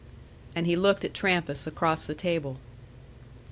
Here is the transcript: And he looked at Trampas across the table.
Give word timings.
And 0.55 0.65
he 0.65 0.75
looked 0.75 1.05
at 1.05 1.13
Trampas 1.13 1.67
across 1.67 2.07
the 2.07 2.15
table. 2.15 2.57